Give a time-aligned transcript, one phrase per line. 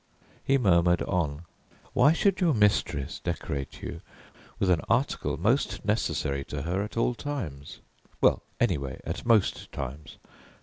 [0.43, 1.43] He murmured on:
[1.93, 4.01] "Why should your mistress decorate you
[4.57, 7.81] with an article most necessary to her at all times?
[8.59, 10.17] Anyway, at most times.